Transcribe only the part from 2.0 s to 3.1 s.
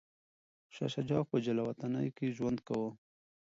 کي ژوند کاوه.